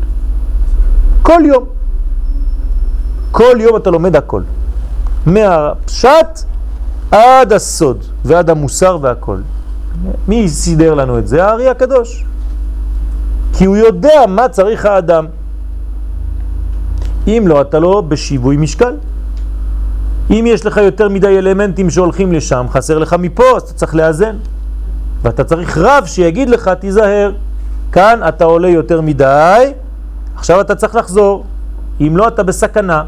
[1.23, 1.65] כל יום.
[3.31, 4.43] כל יום אתה לומד הכל.
[5.27, 6.41] מהפשט
[7.11, 9.37] עד הסוד ועד המוסר והכל.
[10.29, 11.45] מי סידר לנו את זה?
[11.45, 12.25] הארי הקדוש.
[13.53, 15.27] כי הוא יודע מה צריך האדם.
[17.27, 18.95] אם לא, אתה לא בשיווי משקל.
[20.31, 24.37] אם יש לך יותר מדי אלמנטים שהולכים לשם, חסר לך מפה, אז אתה צריך לאזן.
[25.25, 27.33] ואתה צריך רב שיגיד לך, תיזהר,
[27.93, 29.73] כאן אתה עולה יותר מדי,
[30.37, 31.45] עכשיו אתה צריך לחזור.
[32.01, 33.05] אם לא, אתה בסכנה.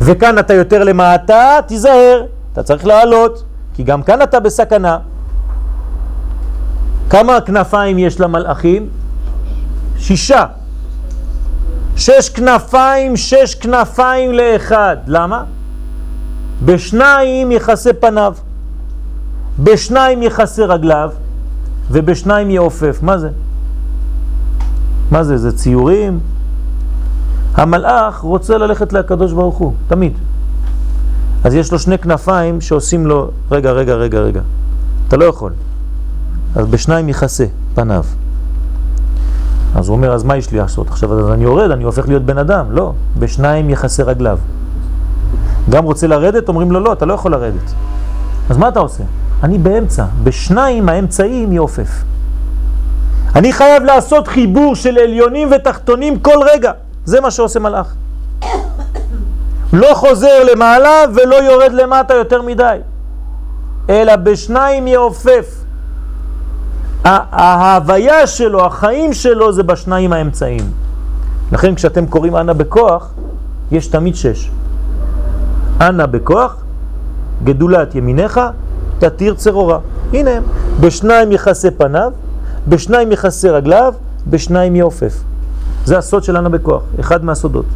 [0.00, 4.98] וכאן אתה יותר למטה, תיזהר, אתה צריך לעלות, כי גם כאן אתה בסכנה.
[7.10, 8.88] כמה כנפיים יש למלאכים?
[9.98, 10.46] שישה.
[11.96, 14.96] שש כנפיים, שש כנפיים לאחד.
[15.06, 15.44] למה?
[16.64, 18.34] בשניים יחסה פניו,
[19.62, 21.10] בשניים יחסה רגליו,
[21.90, 22.98] ובשניים יעופף.
[23.02, 23.28] מה זה?
[25.10, 25.38] מה זה?
[25.38, 26.20] זה ציורים?
[27.54, 30.12] המלאך רוצה ללכת לקדוש ברוך הוא, תמיד.
[31.44, 34.40] אז יש לו שני כנפיים שעושים לו, רגע, רגע, רגע, רגע,
[35.08, 35.52] אתה לא יכול.
[36.56, 38.04] אז בשניים יכסה פניו.
[39.74, 40.88] אז הוא אומר, אז מה יש לי לעשות?
[40.88, 42.66] עכשיו אז אני יורד, אני הופך להיות בן אדם.
[42.70, 44.38] לא, בשניים יכסה רגליו.
[45.70, 47.72] גם רוצה לרדת, אומרים לו, לא, אתה לא יכול לרדת.
[48.50, 49.04] אז מה אתה עושה?
[49.44, 51.88] אני באמצע, בשניים האמצעיים יעופף.
[53.36, 56.72] אני חייב לעשות חיבור של עליונים ותחתונים כל רגע.
[57.04, 57.94] זה מה שעושה מלאך.
[59.72, 62.78] לא חוזר למעלה ולא יורד למטה יותר מדי,
[63.88, 65.46] אלא בשניים יעופף.
[67.04, 70.72] ההוויה שלו, החיים שלו זה בשניים האמצעיים.
[71.52, 73.10] לכן כשאתם קוראים אנה בכוח,
[73.70, 74.50] יש תמיד שש.
[75.80, 76.56] אנה בכוח,
[77.44, 78.40] גדולת ימיניך,
[78.98, 79.78] תתיר צרורה.
[80.12, 80.42] הנה הם,
[80.80, 82.12] בשניים יחסה פניו,
[82.68, 83.94] בשניים יחסה רגליו,
[84.26, 85.22] בשניים יעופף.
[85.84, 87.66] זה הסוד של אנה בכוח, אחד מהסודות.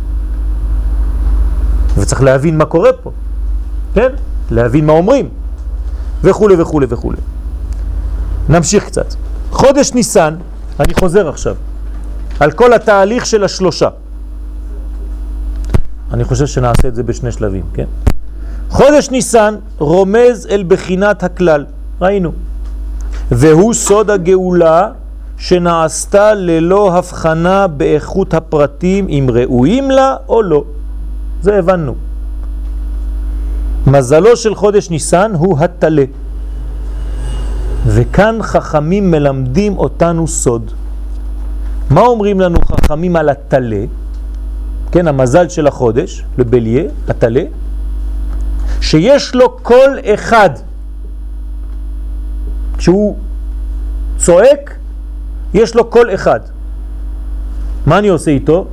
[1.98, 3.10] וצריך להבין מה קורה פה,
[3.94, 4.08] כן?
[4.50, 5.28] להבין מה אומרים,
[6.22, 7.12] וכו' וכו' וכו'.
[8.48, 9.14] נמשיך קצת.
[9.50, 10.34] חודש ניסן,
[10.80, 11.56] אני חוזר עכשיו,
[12.40, 13.88] על כל התהליך של השלושה.
[16.12, 17.86] אני חושב שנעשה את זה בשני שלבים, כן?
[18.68, 21.64] חודש ניסן רומז אל בחינת הכלל,
[22.00, 22.32] ראינו.
[23.30, 24.90] והוא סוד הגאולה
[25.38, 30.64] שנעשתה ללא הבחנה באיכות הפרטים אם ראויים לה או לא.
[31.42, 31.94] זה הבנו.
[33.86, 36.04] מזלו של חודש ניסן הוא התלה.
[37.86, 40.70] וכאן חכמים מלמדים אותנו סוד.
[41.90, 43.84] מה אומרים לנו חכמים על התלה?
[44.92, 47.42] כן, המזל של החודש, לבליה, התלה,
[48.80, 50.50] שיש לו כל אחד.
[52.78, 53.16] כשהוא
[54.16, 54.76] צועק,
[55.54, 56.40] יש לו כל אחד.
[57.86, 58.66] מה אני עושה איתו?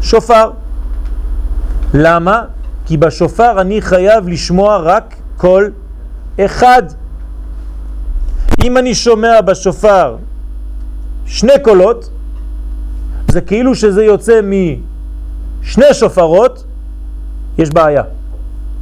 [0.00, 0.50] שופר.
[1.94, 2.42] למה?
[2.86, 5.68] כי בשופר אני חייב לשמוע רק כל
[6.40, 6.82] אחד.
[8.64, 10.16] אם אני שומע בשופר
[11.26, 12.10] שני קולות,
[13.28, 16.64] זה כאילו שזה יוצא משני שופרות,
[17.58, 18.02] יש בעיה.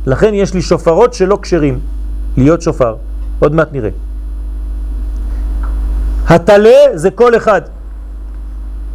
[0.07, 1.81] לכן יש לי שופרות שלא קשרים
[2.37, 2.97] להיות שופר.
[3.39, 3.91] עוד מעט נראה.
[6.29, 7.63] התלה זה כל אחד.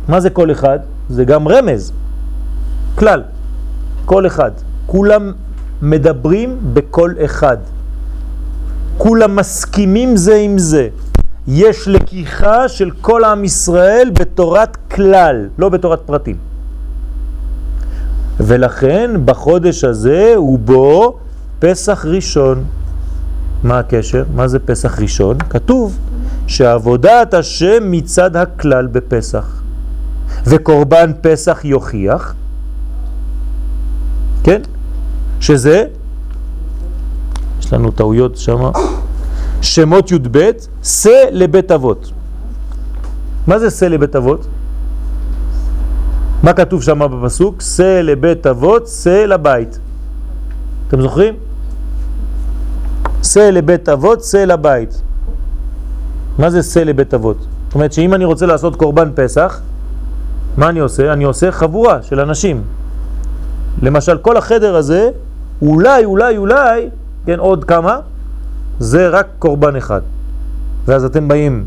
[0.07, 0.79] מה זה כל אחד?
[1.09, 1.91] זה גם רמז,
[2.95, 3.23] כלל,
[4.05, 4.51] כל אחד.
[4.85, 5.31] כולם
[5.81, 7.57] מדברים בכל אחד.
[8.97, 10.87] כולם מסכימים זה עם זה.
[11.47, 16.46] יש לקיחה של כל עם ישראל בתורת כלל, לא בתורת פרטים.
[18.39, 21.17] ולכן בחודש הזה הוא בו
[21.59, 22.63] פסח ראשון.
[23.63, 24.23] מה הקשר?
[24.35, 25.37] מה זה פסח ראשון?
[25.49, 25.97] כתוב
[26.47, 29.61] שעבודת השם מצד הכלל בפסח.
[30.45, 32.35] וקורבן פסח יוכיח,
[34.43, 34.61] כן?
[35.39, 35.85] שזה
[37.59, 38.69] יש לנו טעויות שם.
[39.61, 40.51] שמות י"ב,
[40.83, 42.11] שא לבית אבות.
[43.47, 44.47] מה זה שא לבית אבות?
[46.43, 47.61] מה כתוב שם בפסוק?
[47.61, 49.79] שא לבית אבות, שא לבית.
[50.87, 51.33] אתם זוכרים?
[53.23, 55.01] שא לבית אבות, שא לבית.
[56.39, 57.37] מה זה שא לבית אבות?
[57.67, 59.61] זאת אומרת שאם אני רוצה לעשות קורבן פסח,
[60.57, 61.13] מה אני עושה?
[61.13, 62.61] אני עושה חבורה של אנשים.
[63.81, 65.09] למשל, כל החדר הזה,
[65.61, 66.89] אולי, אולי, אולי,
[67.25, 67.99] כן, עוד כמה,
[68.79, 70.01] זה רק קורבן אחד.
[70.85, 71.65] ואז אתם באים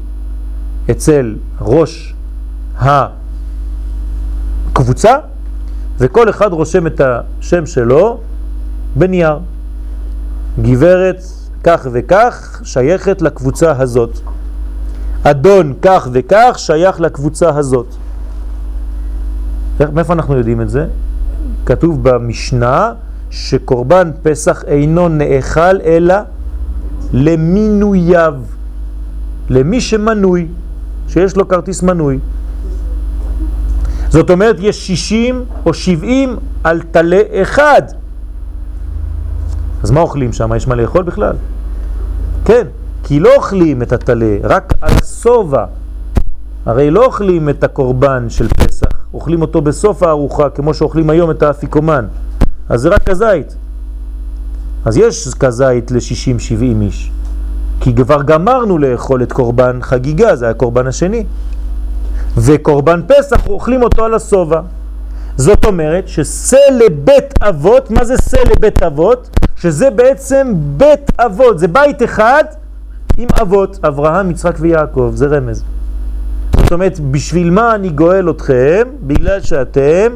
[0.91, 2.15] אצל ראש
[4.81, 5.17] הקבוצה,
[5.99, 8.21] וכל אחד רושם את השם שלו
[8.97, 9.39] בנייר.
[10.63, 11.23] גברת
[11.65, 14.19] כך וכך שייכת לקבוצה הזאת.
[15.23, 17.87] אדון כך וכך שייך לקבוצה הזאת.
[19.93, 20.87] מאיפה אנחנו יודעים את זה?
[21.67, 22.93] כתוב במשנה
[23.31, 26.15] שקורבן פסח אינו נאכל אלא
[27.13, 28.35] למינוייו,
[29.51, 30.49] למי שמנוי,
[31.09, 32.19] שיש לו כרטיס מנוי.
[34.11, 37.83] זאת אומרת, יש 60 או 70 על תלה אחד.
[39.83, 40.51] אז מה אוכלים שם?
[40.57, 41.35] יש מה לאכול בכלל?
[42.45, 42.67] כן,
[43.05, 45.65] כי לא אוכלים את התלה, רק על הסובה.
[46.67, 51.43] הרי לא אוכלים את הקורבן של פסח, אוכלים אותו בסוף הארוחה, כמו שאוכלים היום את
[51.43, 52.05] האפיקומן.
[52.69, 53.57] אז זה רק כזית.
[54.85, 57.11] אז יש כזית ל-60-70 איש.
[57.81, 61.25] כי כבר גמרנו לאכול את קורבן חגיגה, זה הקורבן השני.
[62.37, 64.61] וקורבן פסח אוכלים אותו על הסובה.
[65.37, 69.37] זאת אומרת שסה לבית אבות, מה זה סה לבית אבות?
[69.57, 72.45] שזה בעצם בית אבות, זה בית אחד
[73.17, 75.65] עם אבות, אברהם, יצחק ויעקב, זה רמז.
[76.57, 78.83] זאת אומרת, בשביל מה אני גואל אתכם?
[79.03, 80.13] בגלל שאתם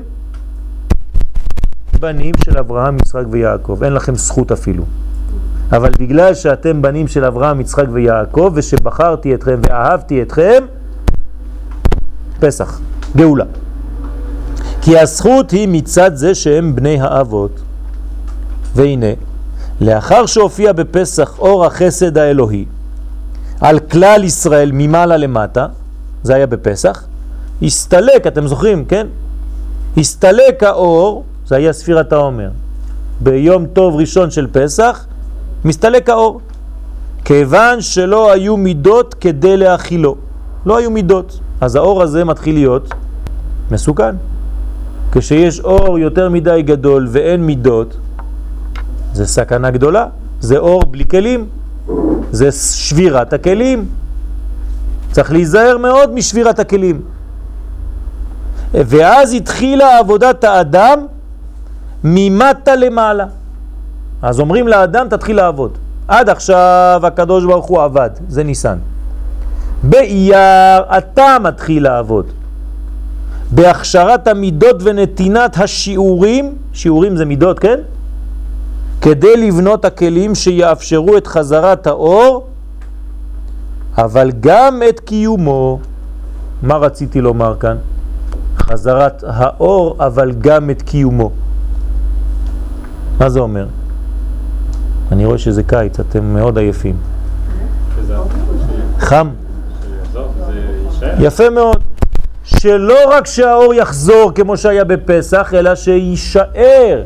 [2.00, 4.85] בנים של אברהם, יצחק ויעקב, אין לכם זכות אפילו.
[5.72, 10.64] אבל בגלל שאתם בנים של אברהם, יצחק ויעקב, ושבחרתי אתכם ואהבתי אתכם,
[12.40, 12.81] פסח,
[13.16, 13.44] גאולה.
[14.83, 17.61] כי הזכות היא מצד זה שהם בני האבות.
[18.75, 19.07] והנה,
[19.81, 22.64] לאחר שהופיע בפסח אור החסד האלוהי
[23.61, 25.66] על כלל ישראל ממעלה למטה,
[26.23, 27.05] זה היה בפסח,
[27.62, 29.07] הסתלק, אתם זוכרים, כן?
[29.97, 32.51] הסתלק האור, זה היה ספירת העומר.
[33.20, 35.07] ביום טוב ראשון של פסח,
[35.64, 36.40] מסתלק האור.
[37.25, 40.16] כיוון שלא היו מידות כדי להכילו.
[40.66, 41.40] לא היו מידות.
[41.64, 42.94] אז האור הזה מתחיל להיות
[43.70, 44.16] מסוכן.
[45.12, 47.96] כשיש אור יותר מדי גדול ואין מידות,
[49.12, 50.07] זה סכנה גדולה.
[50.40, 51.46] זה אור בלי כלים.
[52.31, 53.87] זה שבירת הכלים.
[55.12, 57.00] צריך להיזהר מאוד משבירת הכלים.
[58.72, 61.07] ואז התחילה עבודת האדם
[62.05, 63.27] ממטה למעלה.
[64.22, 65.79] אז אומרים לאדם תתחיל לעבוד.
[66.09, 68.79] עד עכשיו הקדוש ברוך הוא עבד, זה ניסן.
[69.88, 72.27] באייר אתה מתחיל לעבוד.
[73.51, 77.81] בהכשרת המידות ונתינת השיעורים, שיעורים זה מידות, כן?
[79.01, 82.47] כדי לבנות הכלים שיאפשרו את חזרת האור,
[83.99, 85.79] אבל גם את קיומו.
[86.62, 87.77] מה רציתי לומר כאן?
[88.59, 91.31] חזרת האור, אבל גם את קיומו.
[93.20, 93.66] מה זה אומר?
[95.12, 96.97] אני רואה שזה קיץ, אתם מאוד עייפים.
[98.99, 99.29] חם.
[101.24, 101.82] יפה מאוד.
[102.44, 107.02] שלא רק שהאור יחזור כמו שהיה בפסח, אלא שיישאר.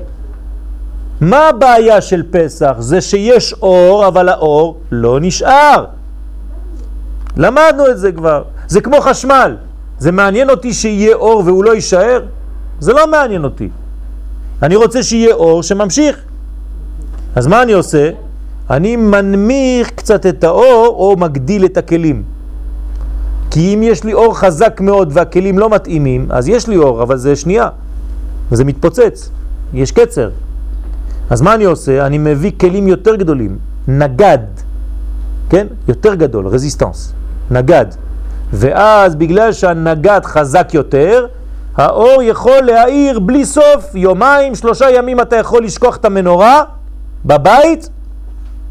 [1.21, 2.75] מה הבעיה של פסח?
[2.79, 5.85] זה שיש אור, אבל האור לא נשאר.
[7.37, 8.43] למדנו את זה כבר.
[8.69, 9.57] זה כמו חשמל.
[9.99, 12.23] זה מעניין אותי שיהיה אור והוא לא יישאר?
[12.81, 13.69] זה לא מעניין אותי.
[14.63, 16.19] אני רוצה שיהיה אור שממשיך.
[17.37, 18.11] אז מה אני עושה?
[18.71, 22.38] אני מנמיך קצת את האור או מגדיל את הכלים.
[23.51, 27.17] כי אם יש לי אור חזק מאוד והכלים לא מתאימים, אז יש לי אור, אבל
[27.17, 27.69] זה שנייה,
[28.53, 29.31] וזה מתפוצץ,
[29.75, 30.31] יש קצר.
[31.31, 32.07] אז מה אני עושה?
[32.07, 33.59] אני מביא כלים יותר גדולים,
[33.89, 34.39] נגד,
[35.51, 35.67] כן?
[35.89, 37.13] יותר גדול, רזיסטנס,
[37.51, 37.87] נגד.
[38.53, 41.27] ואז בגלל שהנגד חזק יותר,
[41.77, 46.63] האור יכול להאיר בלי סוף, יומיים, שלושה ימים אתה יכול לשכוח את המנורה
[47.25, 47.89] בבית,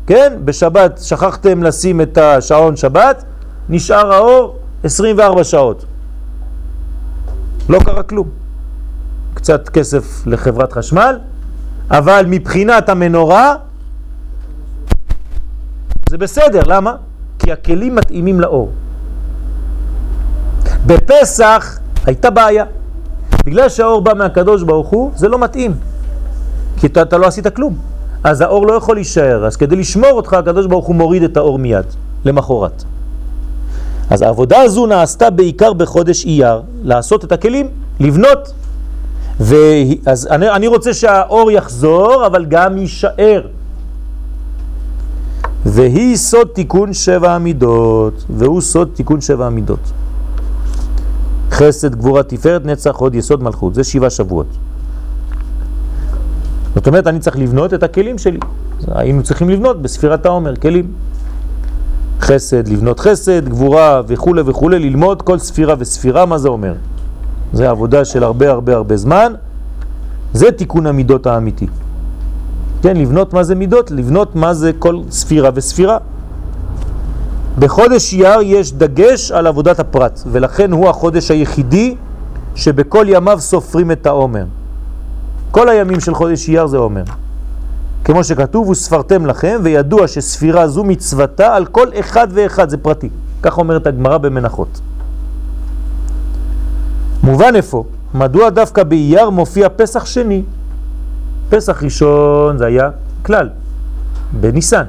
[0.07, 0.33] כן?
[0.45, 3.23] בשבת שכחתם לשים את השעון שבת,
[3.69, 4.55] נשאר האור
[4.87, 5.85] 24 שעות.
[7.69, 8.29] לא קרה כלום.
[9.33, 11.19] קצת כסף לחברת חשמל,
[11.91, 13.55] אבל מבחינת המנורה
[16.09, 16.95] זה בסדר, למה?
[17.39, 18.71] כי הכלים מתאימים לאור.
[20.85, 22.65] בפסח הייתה בעיה.
[23.45, 25.73] בגלל שהאור בא מהקדוש ברוך הוא, זה לא מתאים.
[26.77, 27.77] כי אתה, אתה לא עשית כלום.
[28.23, 29.45] אז האור לא יכול להישאר.
[29.45, 31.85] אז כדי לשמור אותך, הקדוש ברוך הוא מוריד את האור מיד,
[32.25, 32.83] למחורת.
[34.09, 37.67] אז העבודה הזו נעשתה בעיקר בחודש אייר, לעשות את הכלים,
[37.99, 38.53] לבנות.
[40.05, 43.41] אז אני, אני רוצה שהאור יחזור, אבל גם יישאר.
[45.65, 49.91] והיא סוד תיקון שבע המידות, והוא סוד תיקון שבע המידות.
[51.51, 53.75] חסד, גבורה, תפארת, נצח, עוד יסוד, מלכות.
[53.75, 54.47] זה שבעה שבועות.
[56.75, 58.39] זאת אומרת, אני צריך לבנות את הכלים שלי.
[58.87, 60.91] היינו צריכים לבנות בספירת העומר, כלים.
[62.21, 66.73] חסד, לבנות חסד, גבורה וכו' וכו', ללמוד כל ספירה וספירה, מה זה אומר?
[67.53, 69.33] זה עבודה של הרבה הרבה הרבה זמן,
[70.33, 71.67] זה תיקון המידות האמיתי.
[72.81, 75.97] כן, לבנות מה זה מידות, לבנות מה זה כל ספירה וספירה.
[77.59, 81.95] בחודש אייר יש דגש על עבודת הפרט, ולכן הוא החודש היחידי
[82.55, 84.45] שבכל ימיו סופרים את העומר.
[85.51, 87.03] כל הימים של חודש אייר זה עומר.
[88.07, 93.09] כמו שכתוב, וספרתם לכם, וידוע שספירה זו מצוותה על כל אחד ואחד, זה פרטי.
[93.41, 94.79] כך אומרת הגמרא במנחות.
[97.23, 97.83] מובן איפה?
[98.13, 100.43] מדוע דווקא באייר מופיע פסח שני?
[101.49, 102.89] פסח ראשון זה היה
[103.25, 103.49] כלל,
[104.31, 104.83] בניסן.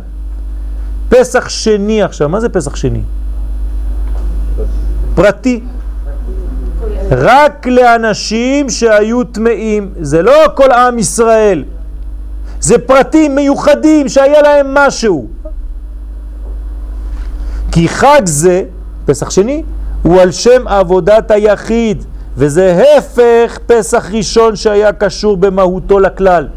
[1.08, 3.02] פסח שני עכשיו, מה זה פסח שני?
[5.14, 5.60] פרטי.
[7.10, 11.64] רק לאנשים שהיו טמאים, זה לא כל עם ישראל,
[12.60, 15.26] זה פרטים מיוחדים שהיה להם משהו.
[17.72, 18.62] כי חג זה,
[19.06, 19.62] פסח שני,
[20.02, 22.04] הוא על שם עבודת היחיד,
[22.36, 26.48] וזה הפך פסח ראשון שהיה קשור במהותו לכלל.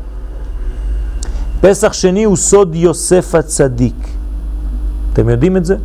[1.61, 4.07] פסח שני הוא סוד יוסף הצדיק.
[5.13, 5.75] אתם יודעים את זה?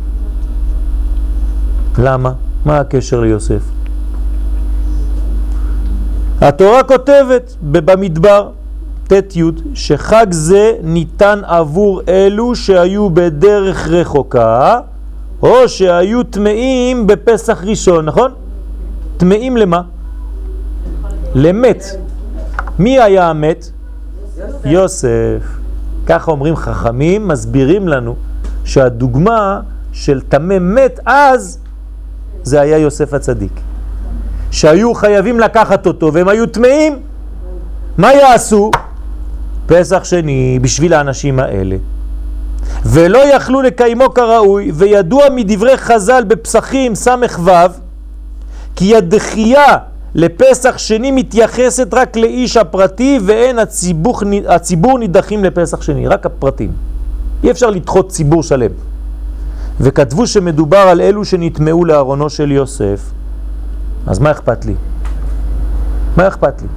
[1.97, 2.33] למה?
[2.65, 3.61] מה הקשר ליוסף?
[6.41, 8.49] התורה כותבת במדבר
[9.07, 9.33] ט'
[9.73, 14.79] שחג זה ניתן עבור אלו שהיו בדרך רחוקה
[15.41, 18.31] או שהיו טמאים בפסח ראשון, נכון?
[19.17, 19.81] טמאים למה?
[21.35, 21.83] למת.
[22.79, 23.69] מי היה המת?
[24.65, 25.41] יוסף.
[26.05, 28.15] ככה אומרים חכמים, מסבירים לנו
[28.65, 29.61] שהדוגמה
[29.93, 31.59] של תמה מת אז
[32.43, 33.51] זה היה יוסף הצדיק.
[34.51, 36.99] שהיו חייבים לקחת אותו והם היו טמאים,
[37.97, 38.71] מה יעשו?
[39.67, 41.75] פסח שני בשביל האנשים האלה.
[42.85, 47.51] ולא יכלו לקיימו כראוי, וידוע מדברי חז"ל בפסחים ס"ו,
[48.75, 49.77] כי הדחייה
[50.15, 56.71] לפסח שני מתייחסת רק לאיש הפרטי, ואין הציבור, הציבור נידחים לפסח שני, רק הפרטים.
[57.43, 58.71] אי אפשר לדחות ציבור שלם.
[59.79, 63.01] וכתבו שמדובר על אלו שנטמעו לארונו של יוסף,
[64.07, 64.73] אז מה אכפת לי?
[66.17, 66.67] מה אכפת לי?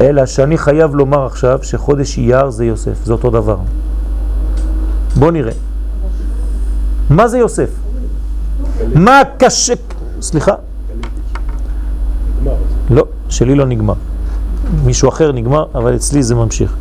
[0.00, 3.56] אלא שאני חייב לומר עכשיו שחודש אייר זה יוסף, זה אותו דבר.
[5.16, 5.52] בוא נראה.
[7.10, 7.70] מה זה יוסף?
[8.94, 9.74] מה קשה...
[10.20, 10.54] סליחה?
[12.90, 13.94] לא, שלי לא נגמר.
[14.84, 16.76] מישהו אחר נגמר, אבל אצלי זה ממשיך.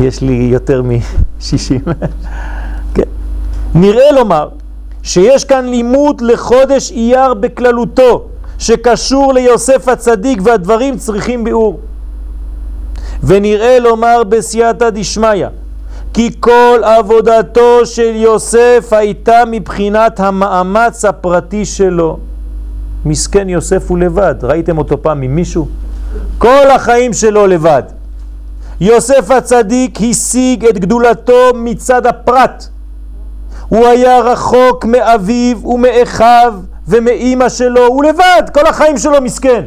[0.00, 1.90] יש לי יותר מ-60.
[2.94, 3.08] כן.
[3.74, 4.48] נראה לומר
[5.02, 8.28] שיש כאן לימוד לחודש אייר בכללותו,
[8.60, 11.80] שקשור ליוסף הצדיק והדברים צריכים ביאור.
[13.22, 15.46] ונראה לומר בסייעתא דשמיא,
[16.14, 22.18] כי כל עבודתו של יוסף הייתה מבחינת המאמץ הפרטי שלו.
[23.04, 25.68] מסכן יוסף הוא לבד, ראיתם אותו פעם עם מישהו?
[26.38, 27.82] כל החיים שלו לבד.
[28.80, 32.66] יוסף הצדיק השיג את גדולתו מצד הפרט.
[33.68, 36.54] הוא היה רחוק מאביו ומאחיו
[36.90, 39.64] ומאימא שלו, הוא לבד, כל החיים שלו מסכן.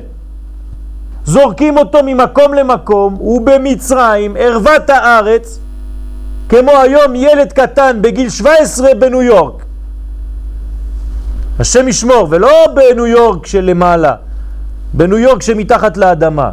[1.25, 5.59] זורקים אותו ממקום למקום, הוא במצרים, ערוות הארץ,
[6.49, 9.63] כמו היום ילד קטן בגיל 17 בניו יורק.
[11.59, 14.15] השם ישמור, ולא בניו יורק שלמעלה,
[14.93, 16.51] בניו יורק שמתחת לאדמה.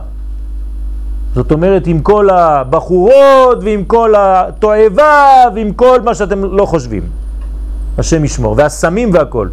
[1.34, 7.02] זאת אומרת, עם כל הבחורות ועם כל התועבה ועם כל מה שאתם לא חושבים.
[7.98, 9.48] השם ישמור, והסמים והכל.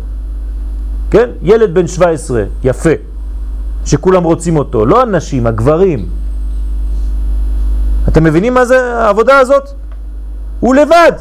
[1.12, 1.30] כן?
[1.42, 2.90] ילד בן 17, יפה,
[3.86, 6.06] שכולם רוצים אותו, לא הנשים, הגברים.
[8.08, 9.70] אתם מבינים מה זה העבודה הזאת?
[10.60, 11.12] הוא לבד.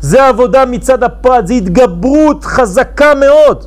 [0.00, 3.64] זה עבודה מצד הפרט, זה התגברות חזקה מאוד.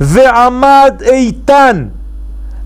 [0.00, 1.88] ועמד איתן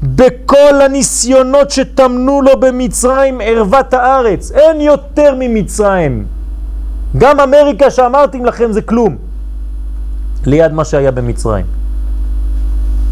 [0.02, 4.52] בכל הניסיונות שטמנו לו במצרים ערוות הארץ.
[4.52, 6.24] אין יותר ממצרים.
[7.18, 9.16] גם אמריקה שאמרתי לכם זה כלום.
[10.46, 11.66] ליד מה שהיה במצרים.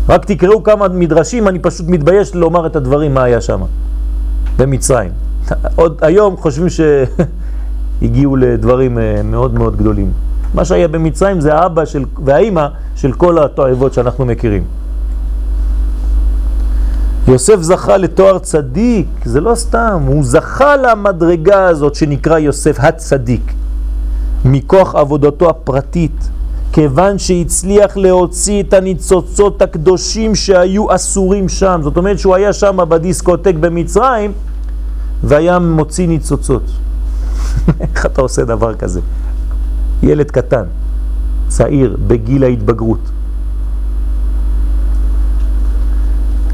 [0.08, 3.60] רק תקראו כמה מדרשים, אני פשוט מתבייש לומר את הדברים מה היה שם,
[4.56, 5.10] במצרים.
[5.76, 10.12] עוד היום חושבים שהגיעו לדברים אה, מאוד מאוד גדולים.
[10.54, 12.66] מה שהיה במצרים זה האבא של, והאימא
[12.96, 14.64] של כל התועבות שאנחנו מכירים.
[17.28, 23.52] יוסף זכה לתואר צדיק, זה לא סתם, הוא זכה למדרגה הזאת שנקרא יוסף הצדיק,
[24.44, 26.28] מכוח עבודתו הפרטית,
[26.72, 31.80] כיוון שהצליח להוציא את הניצוצות הקדושים שהיו אסורים שם.
[31.82, 34.32] זאת אומרת שהוא היה שם בדיסקוטק במצרים
[35.24, 36.62] והיה מוציא ניצוצות.
[37.80, 39.00] איך אתה עושה דבר כזה?
[40.02, 40.64] ילד קטן,
[41.48, 43.10] צעיר, בגיל ההתבגרות.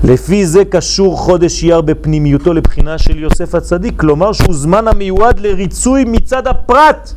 [0.04, 6.04] לפי זה קשור חודש אייר בפנימיותו לבחינה של יוסף הצדיק, כלומר שהוא זמן המיועד לריצוי
[6.04, 7.12] מצד הפרט.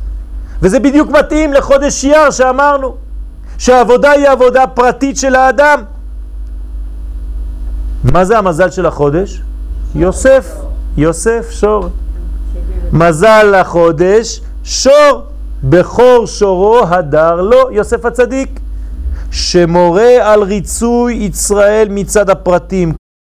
[0.62, 2.94] וזה בדיוק מתאים לחודש אייר שאמרנו,
[3.58, 5.82] שהעבודה היא עבודה פרטית של האדם.
[8.04, 9.40] מה זה המזל של החודש?
[9.94, 10.46] יוסף,
[10.96, 11.88] יוסף שור.
[12.92, 15.22] מזל החודש, שור,
[15.64, 18.60] בכור שורו הדר לו, יוסף הצדיק.
[19.30, 22.92] שמורה על ריצוי ישראל מצד הפרטים,